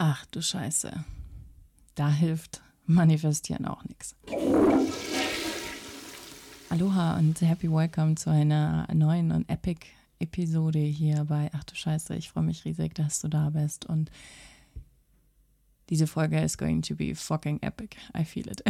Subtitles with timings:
[0.00, 0.92] Ach du Scheiße.
[1.96, 4.14] Da hilft Manifestieren auch nichts.
[6.70, 9.86] Aloha und happy welcome zu einer neuen und epic
[10.20, 12.14] Episode hier bei Ach du Scheiße.
[12.14, 14.12] Ich freue mich riesig, dass du da bist und
[15.90, 17.96] diese Folge ist going to be fucking epic.
[18.16, 18.62] I feel it.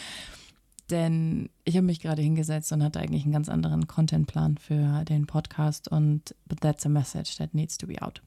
[0.90, 5.26] Denn ich habe mich gerade hingesetzt und hatte eigentlich einen ganz anderen Contentplan für den
[5.26, 8.22] Podcast und but that's a message that needs to be out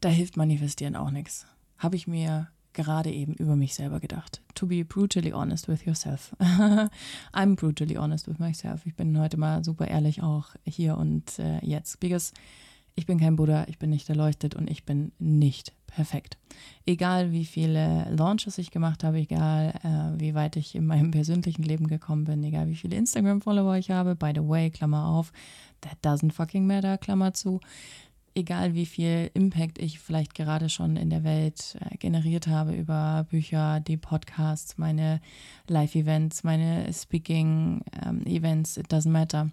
[0.00, 1.46] da hilft Manifestieren auch nichts.
[1.78, 4.40] Habe ich mir gerade eben über mich selber gedacht.
[4.54, 6.34] To be brutally honest with yourself.
[7.32, 8.86] I'm brutally honest with myself.
[8.86, 11.98] Ich bin heute mal super ehrlich auch hier und äh, jetzt.
[11.98, 12.32] Because
[12.94, 16.36] ich bin kein Buddha, ich bin nicht erleuchtet und ich bin nicht perfekt.
[16.84, 21.62] Egal wie viele Launches ich gemacht habe, egal äh, wie weit ich in meinem persönlichen
[21.62, 25.32] Leben gekommen bin, egal wie viele Instagram-Follower ich habe, by the way, Klammer auf,
[25.80, 27.60] that doesn't fucking matter, Klammer zu
[28.38, 33.26] egal wie viel Impact ich vielleicht gerade schon in der Welt äh, generiert habe über
[33.28, 35.20] Bücher, die Podcasts, meine
[35.66, 39.50] Live-Events, meine Speaking-Events, ähm, it doesn't matter.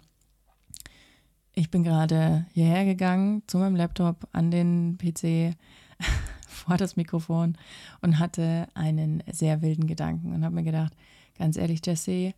[1.54, 5.56] Ich bin gerade hierher gegangen zu meinem Laptop an den PC
[6.48, 7.58] vor das Mikrofon
[8.00, 10.94] und hatte einen sehr wilden Gedanken und habe mir gedacht,
[11.36, 12.34] ganz ehrlich, Jesse,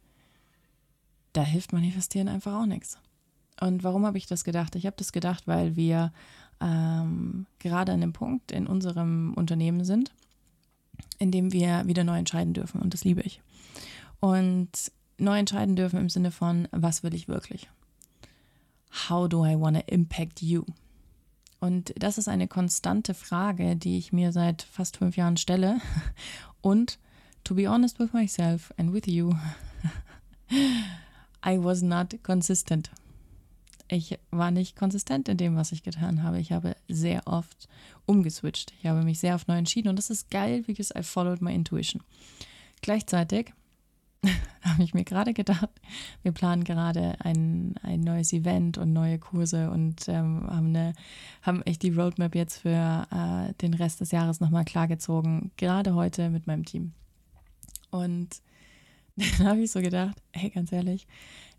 [1.33, 2.99] da hilft Manifestieren einfach auch nichts.
[3.61, 4.75] Und warum habe ich das gedacht?
[4.77, 6.13] Ich habe das gedacht, weil wir
[6.61, 10.13] ähm, gerade an dem Punkt in unserem Unternehmen sind,
[11.19, 12.81] in dem wir wieder neu entscheiden dürfen.
[12.81, 13.41] Und das liebe ich.
[14.21, 14.71] Und
[15.19, 17.69] neu entscheiden dürfen im Sinne von, was will ich wirklich?
[19.09, 20.65] How do I want to impact you?
[21.61, 25.81] Und das ist eine konstante Frage, die ich mir seit fast fünf Jahren stelle.
[26.61, 26.99] Und
[27.43, 29.35] to be honest with myself and with you,
[31.45, 32.91] I was not consistent
[33.89, 36.39] ich war nicht konsistent in dem, was ich getan habe.
[36.39, 37.69] Ich habe sehr oft
[38.07, 38.73] umgeswitcht.
[38.79, 41.55] Ich habe mich sehr oft neu entschieden und das ist geil, because I followed my
[41.55, 42.03] intuition.
[42.83, 43.53] Gleichzeitig
[44.63, 45.71] habe ich mir gerade gedacht,
[46.23, 50.93] wir planen gerade ein, ein neues Event und neue Kurse und ähm, haben, eine,
[51.43, 56.31] haben echt die Roadmap jetzt für äh, den Rest des Jahres nochmal klargezogen, gerade heute
[56.31, 56.93] mit meinem Team.
[57.91, 58.43] Und
[59.19, 61.07] dann habe ich so gedacht, hey, ganz ehrlich,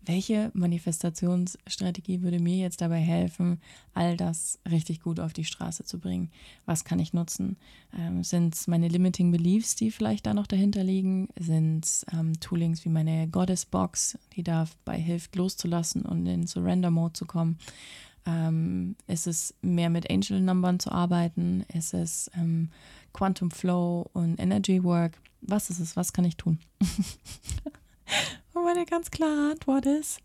[0.06, 3.60] welche Manifestationsstrategie würde mir jetzt dabei helfen,
[3.92, 6.30] all das richtig gut auf die Straße zu bringen?
[6.64, 7.58] Was kann ich nutzen?
[7.96, 11.28] Ähm, Sind es meine Limiting Beliefs, die vielleicht da noch dahinter liegen?
[11.38, 16.90] Sind es ähm, Toolings wie meine Goddess Box, die dabei hilft, loszulassen und in Surrender
[16.90, 17.58] Mode zu kommen?
[18.26, 21.64] Ähm, ist es mehr mit Angel-Numbern zu arbeiten?
[21.74, 22.70] Ist es ähm,
[23.12, 25.18] Quantum Flow und Energy Work?
[25.40, 25.96] Was ist es?
[25.96, 26.58] Was kann ich tun?
[28.54, 30.20] Und meine ganz klare Antwort ist,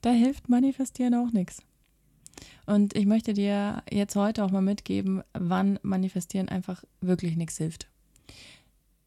[0.00, 1.62] da hilft Manifestieren auch nichts.
[2.66, 7.88] Und ich möchte dir jetzt heute auch mal mitgeben, wann Manifestieren einfach wirklich nichts hilft.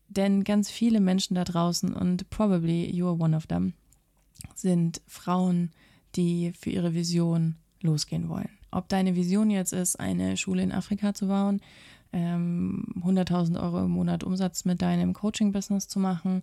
[0.10, 3.74] Denn ganz viele Menschen da draußen, und probably you are one of them,
[4.56, 5.72] sind Frauen,
[6.16, 8.50] die für ihre Vision losgehen wollen.
[8.72, 11.62] Ob deine Vision jetzt ist, eine Schule in Afrika zu bauen,
[12.14, 16.42] ähm, 100.000 Euro im Monat Umsatz mit deinem Coaching-Business zu machen,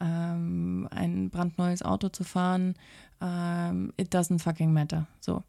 [0.00, 2.74] ähm, ein brandneues Auto zu fahren,
[3.20, 5.06] ähm, it doesn't fucking matter.
[5.20, 5.42] So.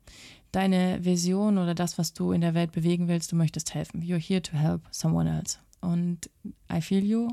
[0.51, 4.01] Deine Vision oder das, was du in der Welt bewegen willst, du möchtest helfen.
[4.01, 5.59] You're here to help someone else.
[5.81, 6.29] Und
[6.71, 7.29] I feel you,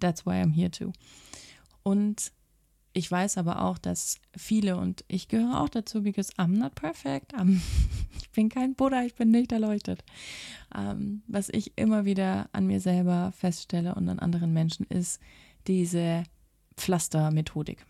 [0.00, 0.92] that's why I'm here too.
[1.82, 2.32] Und
[2.96, 7.34] ich weiß aber auch, dass viele und ich gehöre auch dazu, because I'm not perfect.
[7.34, 7.60] I'm,
[8.16, 10.04] ich bin kein Buddha, ich bin nicht erleuchtet.
[10.74, 15.20] Ähm, was ich immer wieder an mir selber feststelle und an anderen Menschen ist
[15.66, 16.22] diese
[16.76, 17.84] Pflastermethodik.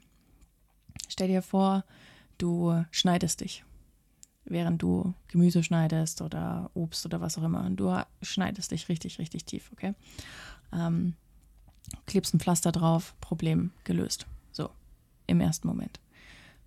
[1.09, 1.85] Stell dir vor,
[2.39, 3.63] du schneidest dich,
[4.47, 7.63] während du Gemüse schneidest oder Obst oder was auch immer.
[7.67, 9.93] Und du schneidest dich richtig, richtig tief, okay?
[10.73, 11.15] Ähm,
[12.07, 14.27] klebst ein Pflaster drauf, Problem gelöst
[15.27, 16.01] im ersten Moment.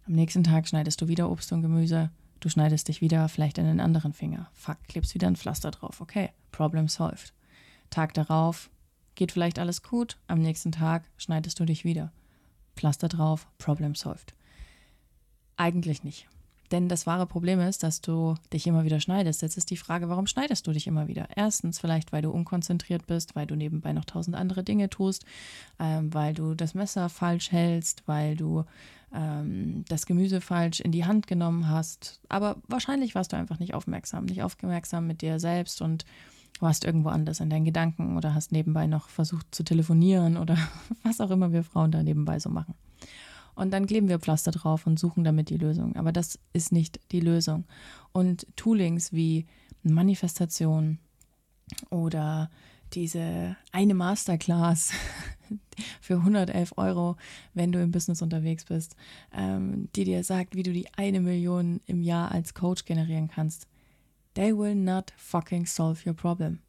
[0.06, 2.10] Am nächsten Tag schneidest du wieder Obst und Gemüse.
[2.40, 4.50] Du schneidest dich wieder vielleicht in den anderen Finger.
[4.54, 6.02] Fuck, klebst wieder ein Pflaster drauf.
[6.02, 7.34] Okay, Problem solved.
[7.90, 8.70] Tag darauf
[9.16, 10.18] geht vielleicht alles gut.
[10.28, 12.12] Am nächsten Tag schneidest du dich wieder.
[12.76, 14.36] Pflaster drauf, Problem solved.
[15.58, 16.28] Eigentlich nicht.
[16.72, 19.42] Denn das wahre Problem ist, dass du dich immer wieder schneidest.
[19.42, 21.28] Jetzt ist die Frage, warum schneidest du dich immer wieder?
[21.36, 25.26] Erstens vielleicht, weil du unkonzentriert bist, weil du nebenbei noch tausend andere Dinge tust,
[25.80, 28.66] ähm, weil du das Messer falsch hältst, weil du
[29.14, 32.20] ähm, das Gemüse falsch in die Hand genommen hast.
[32.28, 36.06] Aber wahrscheinlich warst du einfach nicht aufmerksam, nicht aufmerksam mit dir selbst und
[36.60, 40.58] warst irgendwo anders in deinen Gedanken oder hast nebenbei noch versucht zu telefonieren oder
[41.04, 42.74] was auch immer wir Frauen da nebenbei so machen.
[43.58, 45.96] Und dann kleben wir Pflaster drauf und suchen damit die Lösung.
[45.96, 47.66] Aber das ist nicht die Lösung.
[48.12, 49.46] Und Toolings wie
[49.84, 51.00] Manifestation,
[51.90, 52.50] oder
[52.94, 54.92] diese eine Masterclass
[56.02, 57.18] für 111 Euro,
[57.54, 58.96] wenn du im Business unterwegs bist,
[59.34, 63.68] ähm, die dir sagt, wie du die eine Million im Jahr als Coach generieren kannst.
[64.36, 66.60] They will not fucking solve your problem.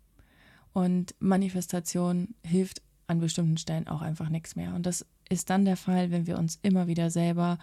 [0.73, 4.75] Und Manifestation hilft an bestimmten Stellen auch einfach nichts mehr.
[4.75, 7.59] Und das ist dann der Fall, wenn wir uns immer wieder selber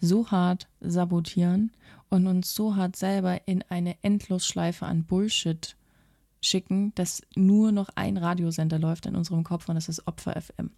[0.00, 1.72] so hart sabotieren
[2.10, 5.76] und uns so hart selber in eine Endlosschleife an Bullshit
[6.40, 10.70] schicken, dass nur noch ein Radiosender läuft in unserem Kopf und das ist Opfer FM.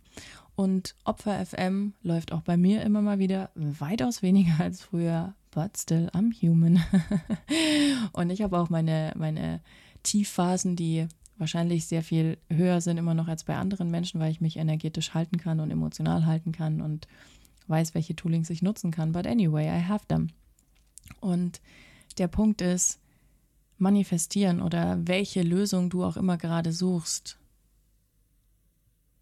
[0.54, 5.76] Und Opfer FM läuft auch bei mir immer mal wieder weitaus weniger als früher, but
[5.76, 6.82] still I'm human.
[8.12, 9.60] und ich habe auch meine, meine
[10.02, 14.40] Tiefphasen, die wahrscheinlich sehr viel höher sind immer noch als bei anderen Menschen, weil ich
[14.40, 17.08] mich energetisch halten kann und emotional halten kann und
[17.68, 19.12] weiß, welche Toolings ich nutzen kann.
[19.12, 20.28] But anyway, I have them.
[21.20, 21.60] Und
[22.18, 23.00] der Punkt ist,
[23.78, 27.38] manifestieren oder welche Lösung du auch immer gerade suchst,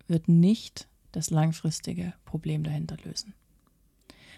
[0.07, 3.35] wird nicht das langfristige Problem dahinter lösen.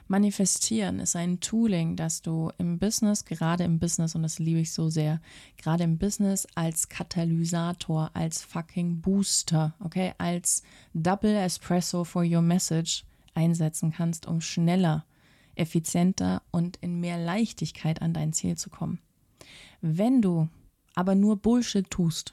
[0.08, 4.72] Manifestieren ist ein Tooling, das du im Business, gerade im Business, und das liebe ich
[4.72, 5.20] so sehr,
[5.56, 10.62] gerade im Business als Katalysator, als fucking Booster, okay, als
[10.94, 13.04] Double Espresso for your message
[13.34, 15.04] einsetzen kannst, um schneller,
[15.56, 19.00] effizienter und in mehr Leichtigkeit an dein Ziel zu kommen.
[19.80, 20.48] Wenn du
[20.94, 22.32] aber nur Bullshit tust,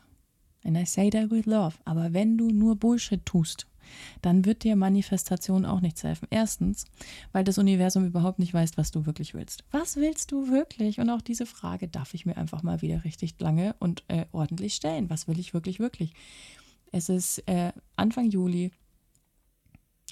[0.64, 3.66] and I say that with love, aber wenn du nur Bullshit tust,
[4.22, 6.28] dann wird dir Manifestation auch nichts helfen.
[6.30, 6.86] Erstens,
[7.32, 9.64] weil das Universum überhaupt nicht weiß, was du wirklich willst.
[9.72, 11.00] Was willst du wirklich?
[11.00, 14.76] Und auch diese Frage darf ich mir einfach mal wieder richtig lange und äh, ordentlich
[14.76, 15.10] stellen.
[15.10, 16.14] Was will ich wirklich, wirklich?
[16.92, 18.72] Es ist äh, Anfang Juli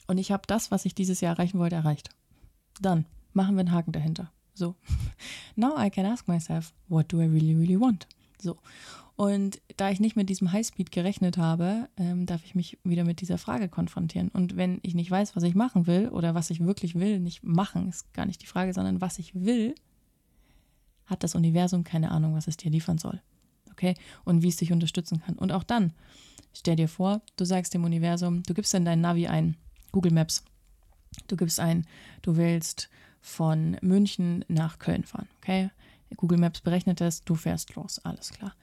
[0.07, 2.09] und ich habe das, was ich dieses Jahr erreichen wollte, erreicht.
[2.81, 4.31] Dann machen wir einen Haken dahinter.
[4.53, 4.75] So.
[5.56, 8.07] Now I can ask myself, what do I really, really want?
[8.39, 8.57] So.
[9.21, 13.21] Und da ich nicht mit diesem Highspeed gerechnet habe, ähm, darf ich mich wieder mit
[13.21, 14.29] dieser Frage konfrontieren.
[14.29, 17.44] Und wenn ich nicht weiß, was ich machen will oder was ich wirklich will, nicht
[17.44, 19.75] machen, ist gar nicht die Frage, sondern was ich will,
[21.06, 23.21] hat das Universum keine Ahnung, was es dir liefern soll.
[23.69, 23.94] Okay?
[24.25, 25.35] Und wie es dich unterstützen kann.
[25.35, 25.94] Und auch dann,
[26.51, 29.56] stell dir vor, du sagst dem Universum, du gibst in dein Navi ein,
[29.91, 30.44] Google Maps.
[31.27, 31.85] Du gibst ein,
[32.23, 32.89] du willst
[33.19, 35.27] von München nach Köln fahren.
[35.38, 35.69] Okay?
[36.18, 38.56] Google Maps berechnet das, du fährst los, alles klar.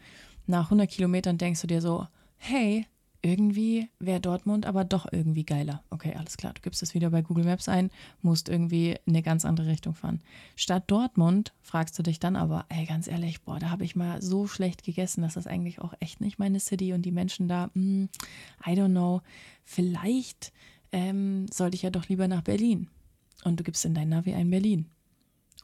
[0.48, 2.06] Nach 100 Kilometern denkst du dir so,
[2.38, 2.86] hey,
[3.20, 5.82] irgendwie wäre Dortmund aber doch irgendwie geiler.
[5.90, 7.90] Okay, alles klar, du gibst es wieder bei Google Maps ein,
[8.22, 10.22] musst irgendwie in eine ganz andere Richtung fahren.
[10.56, 14.22] Statt Dortmund fragst du dich dann aber, ey, ganz ehrlich, boah, da habe ich mal
[14.22, 17.66] so schlecht gegessen, das ist eigentlich auch echt nicht meine City und die Menschen da,
[17.74, 18.04] mm,
[18.66, 19.20] I don't know,
[19.64, 20.50] vielleicht
[20.92, 22.88] ähm, sollte ich ja doch lieber nach Berlin
[23.44, 24.86] und du gibst in dein Navi ein Berlin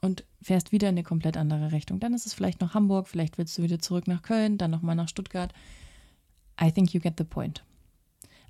[0.05, 1.99] und fährst wieder in eine komplett andere Richtung.
[1.99, 4.95] Dann ist es vielleicht noch Hamburg, vielleicht willst du wieder zurück nach Köln, dann nochmal
[4.95, 5.51] nach Stuttgart.
[6.61, 7.63] I think you get the point.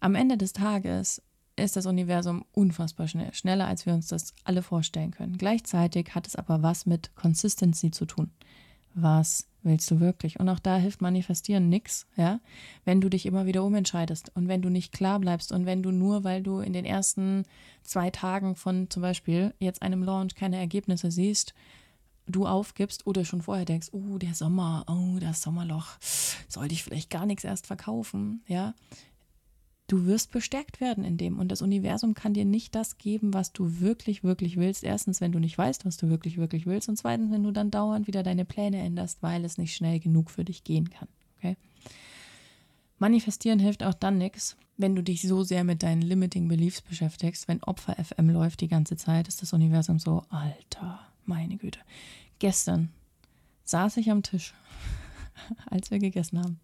[0.02, 1.22] Am Ende des Tages
[1.56, 5.38] ist das Universum unfassbar schnell, schneller als wir uns das alle vorstellen können.
[5.38, 8.32] Gleichzeitig hat es aber was mit Consistency zu tun.
[8.94, 10.40] Was willst du wirklich?
[10.40, 12.40] Und auch da hilft Manifestieren nichts, ja,
[12.86, 15.92] wenn du dich immer wieder umentscheidest und wenn du nicht klar bleibst und wenn du
[15.92, 17.44] nur, weil du in den ersten
[17.84, 21.54] zwei Tagen von zum Beispiel jetzt einem Launch keine Ergebnisse siehst,
[22.28, 25.88] du aufgibst oder schon vorher denkst, oh, der Sommer, oh, das Sommerloch,
[26.48, 28.74] sollte ich vielleicht gar nichts erst verkaufen, ja,
[29.88, 33.54] Du wirst bestärkt werden in dem und das Universum kann dir nicht das geben, was
[33.54, 34.84] du wirklich, wirklich willst.
[34.84, 37.70] Erstens, wenn du nicht weißt, was du wirklich, wirklich willst und zweitens, wenn du dann
[37.70, 41.08] dauernd wieder deine Pläne änderst, weil es nicht schnell genug für dich gehen kann.
[41.38, 41.56] Okay?
[42.98, 47.48] Manifestieren hilft auch dann nichts, wenn du dich so sehr mit deinen Limiting Beliefs beschäftigst.
[47.48, 51.80] Wenn Opfer FM läuft die ganze Zeit, ist das Universum so, Alter, meine Güte.
[52.40, 52.90] Gestern
[53.66, 54.54] saß ich am Tisch,
[55.70, 56.60] als wir gegessen haben.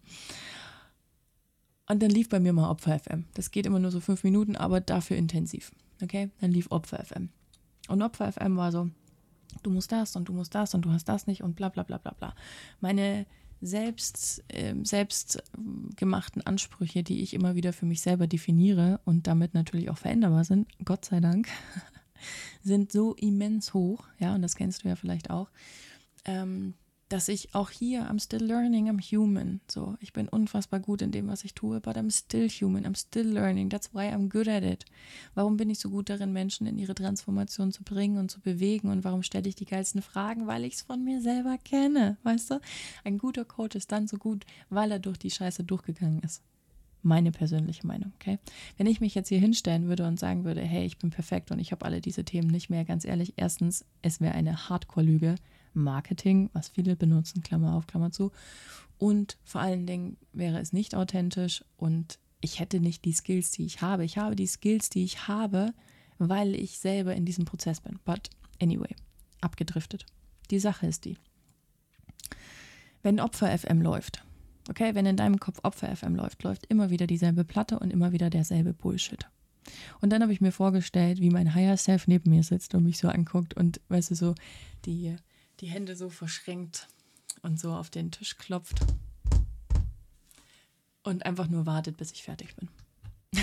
[1.92, 3.26] Und dann lief bei mir mal Opfer FM.
[3.34, 5.72] Das geht immer nur so fünf Minuten, aber dafür intensiv.
[6.02, 6.30] Okay?
[6.40, 7.28] Dann lief Opfer FM.
[7.88, 8.88] Und Opfer FM war so,
[9.62, 11.82] du musst das und du musst das und du hast das nicht und bla bla
[11.82, 12.34] bla bla bla.
[12.80, 13.26] Meine
[13.60, 15.42] selbst, äh, selbst
[15.94, 20.44] gemachten Ansprüche, die ich immer wieder für mich selber definiere und damit natürlich auch veränderbar
[20.44, 21.46] sind, Gott sei Dank,
[22.62, 25.50] sind so immens hoch, ja, und das kennst du ja vielleicht auch,
[26.24, 26.72] ähm,
[27.12, 29.60] dass ich auch hier, I'm still learning, I'm human.
[29.70, 32.96] So, ich bin unfassbar gut in dem, was ich tue, but I'm still human, I'm
[32.96, 33.68] still learning.
[33.68, 34.86] That's why I'm good at it.
[35.34, 38.88] Warum bin ich so gut darin, Menschen in ihre Transformation zu bringen und zu bewegen?
[38.88, 40.46] Und warum stelle ich die geilsten Fragen?
[40.46, 42.60] Weil ich es von mir selber kenne, weißt du?
[43.04, 46.42] Ein guter Coach ist dann so gut, weil er durch die Scheiße durchgegangen ist.
[47.02, 48.38] Meine persönliche Meinung, okay?
[48.78, 51.58] Wenn ich mich jetzt hier hinstellen würde und sagen würde, hey, ich bin perfekt und
[51.58, 55.34] ich habe alle diese Themen nicht mehr, ganz ehrlich, erstens, es wäre eine Hardcore-Lüge
[55.74, 58.32] Marketing, was viele benutzen, Klammer auf, Klammer zu.
[58.98, 63.64] Und vor allen Dingen wäre es nicht authentisch und ich hätte nicht die Skills, die
[63.64, 64.04] ich habe.
[64.04, 65.72] Ich habe die Skills, die ich habe,
[66.18, 67.98] weil ich selber in diesem Prozess bin.
[68.04, 68.94] But anyway,
[69.40, 70.06] abgedriftet.
[70.50, 71.16] Die Sache ist die.
[73.02, 74.24] Wenn Opfer FM läuft,
[74.68, 78.12] okay, wenn in deinem Kopf Opfer FM läuft, läuft immer wieder dieselbe Platte und immer
[78.12, 79.26] wieder derselbe Bullshit.
[80.00, 82.98] Und dann habe ich mir vorgestellt, wie mein Higher Self neben mir sitzt und mich
[82.98, 84.34] so anguckt und, weißt du, so
[84.84, 85.16] die,
[85.60, 86.88] die Hände so verschränkt
[87.42, 88.80] und so auf den Tisch klopft
[91.02, 92.68] und einfach nur wartet, bis ich fertig bin.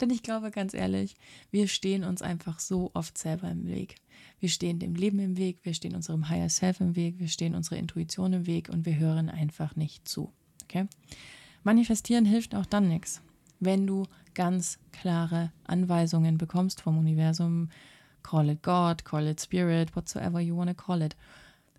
[0.00, 1.16] Denn ich glaube ganz ehrlich,
[1.50, 3.96] wir stehen uns einfach so oft selber im Weg.
[4.38, 7.54] Wir stehen dem Leben im Weg, wir stehen unserem Higher Self im Weg, wir stehen
[7.54, 10.32] unserer Intuition im Weg und wir hören einfach nicht zu.
[10.64, 10.86] Okay?
[11.62, 13.22] Manifestieren hilft auch dann nichts,
[13.60, 17.70] wenn du ganz klare Anweisungen bekommst vom Universum.
[18.26, 21.14] Call it God, call it Spirit, whatsoever you want to call it.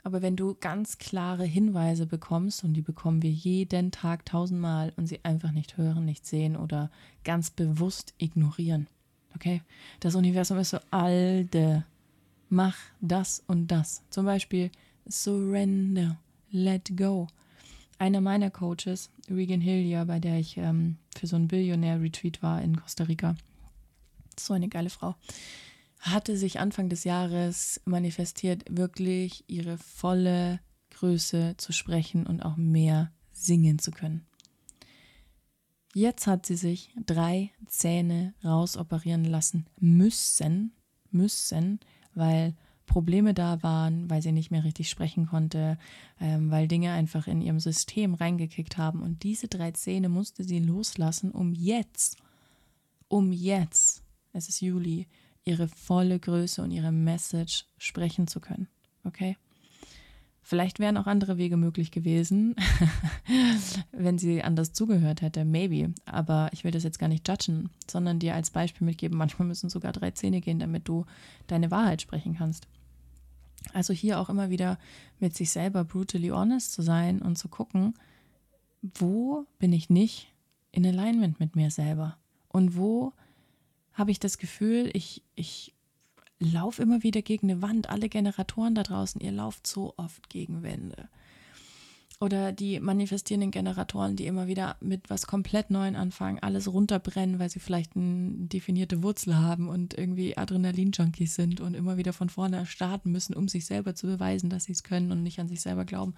[0.03, 5.07] Aber wenn du ganz klare Hinweise bekommst, und die bekommen wir jeden Tag tausendmal und
[5.07, 6.89] sie einfach nicht hören, nicht sehen oder
[7.25, 8.87] ganz bewusst ignorieren,
[9.35, 9.61] okay?
[9.99, 11.83] Das Universum ist so, Alde,
[12.47, 14.03] mach das und das.
[14.09, 14.71] Zum Beispiel
[15.05, 16.17] surrender,
[16.49, 17.27] let go.
[17.99, 22.77] Einer meiner Coaches, Regan Hillier, bei der ich ähm, für so ein Billionär-Retreat war in
[22.77, 23.35] Costa Rica,
[24.39, 25.15] so eine geile Frau
[25.99, 30.59] hatte sich Anfang des Jahres manifestiert, wirklich ihre volle
[30.91, 34.25] Größe zu sprechen und auch mehr singen zu können.
[35.93, 40.73] Jetzt hat sie sich drei Zähne rausoperieren lassen müssen,
[41.11, 41.79] müssen,
[42.13, 45.77] weil Probleme da waren, weil sie nicht mehr richtig sprechen konnte,
[46.19, 49.01] ähm, weil Dinge einfach in ihrem System reingekickt haben.
[49.01, 52.17] Und diese drei Zähne musste sie loslassen, um jetzt,
[53.07, 55.07] um jetzt, es ist Juli,
[55.47, 58.67] ihre volle Größe und ihre Message sprechen zu können.
[59.03, 59.37] Okay?
[60.41, 62.55] Vielleicht wären auch andere Wege möglich gewesen,
[63.91, 65.93] wenn sie anders zugehört hätte, maybe.
[66.05, 69.69] Aber ich will das jetzt gar nicht judgen, sondern dir als Beispiel mitgeben, manchmal müssen
[69.69, 71.05] sogar drei Zähne gehen, damit du
[71.47, 72.67] deine Wahrheit sprechen kannst.
[73.73, 74.77] Also hier auch immer wieder
[75.19, 77.93] mit sich selber brutally honest zu sein und zu gucken,
[78.81, 80.33] wo bin ich nicht
[80.71, 82.17] in Alignment mit mir selber?
[82.47, 83.13] Und wo
[83.97, 85.73] habe ich das Gefühl, ich, ich
[86.39, 87.89] laufe immer wieder gegen eine Wand.
[87.89, 91.09] Alle Generatoren da draußen, ihr lauft so oft gegen Wände.
[92.19, 97.49] Oder die manifestierenden Generatoren, die immer wieder mit was komplett Neuem anfangen, alles runterbrennen, weil
[97.49, 102.65] sie vielleicht eine definierte Wurzel haben und irgendwie Adrenalin-Junkies sind und immer wieder von vorne
[102.65, 105.61] starten müssen, um sich selber zu beweisen, dass sie es können und nicht an sich
[105.61, 106.15] selber glauben.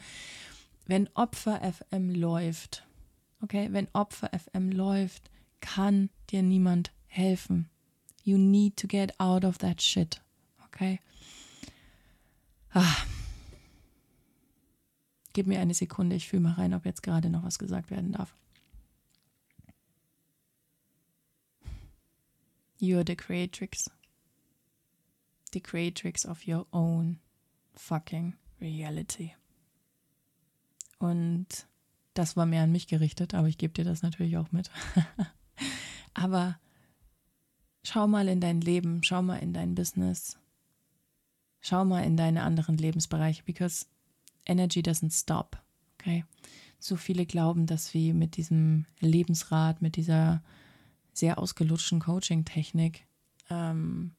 [0.86, 2.88] Wenn Opfer FM läuft,
[3.42, 7.70] okay, wenn Opfer FM läuft, kann dir niemand helfen.
[8.24, 10.22] You need to get out of that shit.
[10.66, 11.00] Okay?
[12.74, 13.06] Ah.
[15.34, 18.12] Gib mir eine Sekunde, ich fühle mal rein, ob jetzt gerade noch was gesagt werden
[18.12, 18.36] darf.
[22.80, 23.90] You're the creatrix.
[25.52, 27.20] The creatrix of your own
[27.74, 29.34] fucking reality.
[30.98, 31.68] Und
[32.14, 34.70] das war mehr an mich gerichtet, aber ich gebe dir das natürlich auch mit.
[36.14, 36.60] aber
[37.84, 40.38] Schau mal in dein Leben, schau mal in dein Business,
[41.62, 43.86] schau mal in deine anderen Lebensbereiche, because
[44.46, 45.58] energy doesn't stop.
[46.00, 46.26] Okay?
[46.80, 50.42] So viele glauben, dass wir mit diesem Lebensrat, mit dieser
[51.14, 53.06] sehr ausgelutschten Coaching-Technik
[53.50, 54.12] ähm,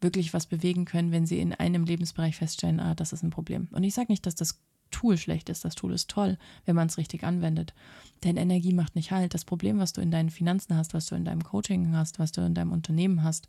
[0.00, 3.68] wirklich was bewegen können, wenn sie in einem Lebensbereich feststellen, ah, das ist ein Problem.
[3.72, 5.64] Und ich sage nicht, dass das Tool schlecht ist.
[5.64, 7.74] Das Tool ist toll, wenn man es richtig anwendet.
[8.24, 9.34] Denn Energie macht nicht halt.
[9.34, 12.32] Das Problem, was du in deinen Finanzen hast, was du in deinem Coaching hast, was
[12.32, 13.48] du in deinem Unternehmen hast,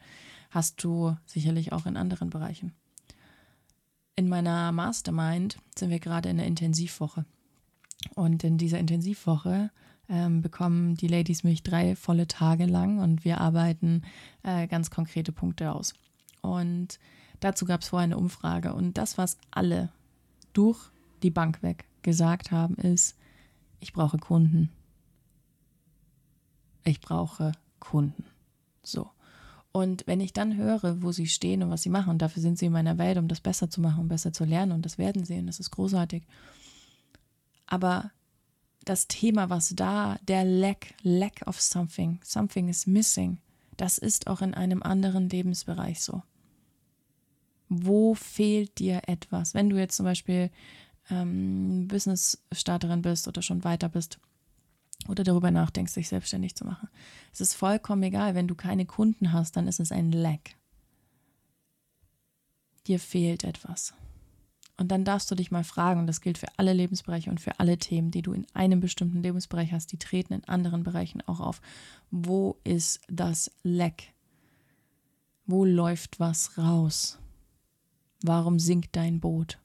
[0.49, 2.73] hast du sicherlich auch in anderen Bereichen.
[4.15, 7.25] In meiner Mastermind sind wir gerade in der Intensivwoche.
[8.15, 9.69] Und in dieser Intensivwoche
[10.09, 14.03] ähm, bekommen die Ladies mich drei volle Tage lang und wir arbeiten
[14.43, 15.93] äh, ganz konkrete Punkte aus.
[16.41, 16.99] Und
[17.39, 18.73] dazu gab es vorher eine Umfrage.
[18.73, 19.89] Und das, was alle
[20.53, 20.79] durch
[21.23, 23.17] die Bank weg gesagt haben, ist,
[23.79, 24.69] ich brauche Kunden.
[26.83, 28.23] Ich brauche Kunden.
[28.83, 29.09] So.
[29.71, 32.57] Und wenn ich dann höre, wo sie stehen und was sie machen, und dafür sind
[32.57, 34.97] sie in meiner Welt, um das besser zu machen, um besser zu lernen, und das
[34.97, 36.23] werden sie, und das ist großartig.
[37.67, 38.11] Aber
[38.85, 43.37] das Thema, was da, der Lack, Lack of something, something is missing,
[43.75, 46.23] das ist auch in einem anderen Lebensbereich so.
[47.69, 49.53] Wo fehlt dir etwas?
[49.53, 50.49] Wenn du jetzt zum Beispiel
[51.09, 54.19] ähm, Business-Starterin bist oder schon weiter bist
[55.07, 56.89] oder darüber nachdenkst, dich selbstständig zu machen.
[57.31, 60.55] Es ist vollkommen egal, wenn du keine Kunden hast, dann ist es ein Lack.
[62.87, 63.93] dir fehlt etwas.
[64.77, 67.59] Und dann darfst du dich mal fragen, und das gilt für alle Lebensbereiche und für
[67.59, 71.39] alle Themen, die du in einem bestimmten Lebensbereich hast, die treten in anderen Bereichen auch
[71.39, 71.61] auf.
[72.11, 74.13] Wo ist das Leck?
[75.47, 77.17] Wo läuft was raus?
[78.21, 79.59] Warum sinkt dein Boot?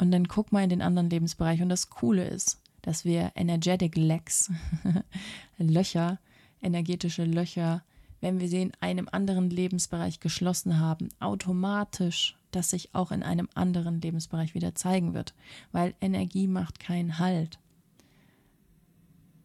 [0.00, 1.60] Und dann guck mal in den anderen Lebensbereich.
[1.62, 4.50] Und das Coole ist, dass wir Energetic Lecks,
[5.58, 6.18] Löcher,
[6.62, 7.82] energetische Löcher,
[8.20, 13.48] wenn wir sie in einem anderen Lebensbereich geschlossen haben, automatisch das sich auch in einem
[13.54, 15.34] anderen Lebensbereich wieder zeigen wird,
[15.72, 17.58] weil Energie macht keinen Halt.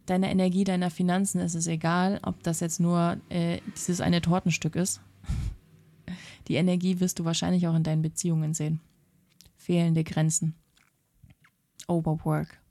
[0.05, 4.75] Deiner Energie, deiner Finanzen ist es egal, ob das jetzt nur äh, dieses eine Tortenstück
[4.75, 5.01] ist.
[6.47, 8.79] Die Energie wirst du wahrscheinlich auch in deinen Beziehungen sehen.
[9.65, 10.53] Fehlende Grenzen.
[11.87, 12.61] Overwork.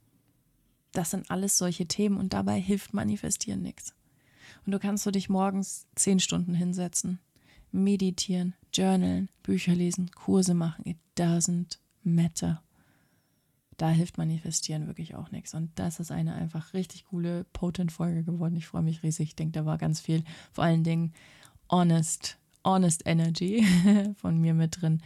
[0.93, 3.97] Das sind alles solche Themen und dabei hilft Manifestieren nichts.
[4.65, 7.19] Und du kannst du dich morgens zehn Stunden hinsetzen,
[7.73, 10.87] meditieren, journalen, Bücher lesen, Kurse machen.
[10.87, 12.63] It doesn't matter.
[13.77, 15.53] Da hilft Manifestieren wirklich auch nichts.
[15.53, 18.55] Und das ist eine einfach richtig coole, potent Folge geworden.
[18.55, 19.31] Ich freue mich riesig.
[19.31, 20.23] Ich denke, da war ganz viel,
[20.53, 21.13] vor allen Dingen
[21.69, 23.67] honest, honest Energy
[24.17, 25.03] von mir mit drin.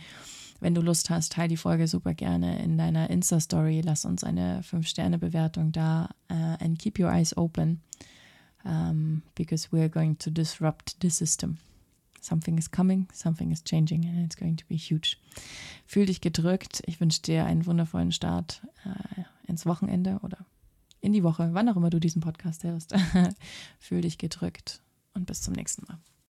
[0.60, 3.80] Wenn du Lust hast, teile die Folge super gerne in deiner Insta-Story.
[3.84, 6.10] Lass uns eine 5-Sterne-Bewertung da.
[6.30, 7.80] Uh, and keep your eyes open,
[8.64, 11.58] um, because we're going to disrupt the system.
[12.20, 15.16] Something is coming, something is changing and it's going to be huge.
[15.86, 16.82] Fühl dich gedrückt.
[16.86, 20.38] Ich wünsche dir einen wundervollen Start äh, ins Wochenende oder
[21.00, 22.94] in die Woche, wann auch immer du diesen Podcast hörst.
[23.78, 24.82] Fühl dich gedrückt
[25.14, 25.98] und bis zum nächsten Mal.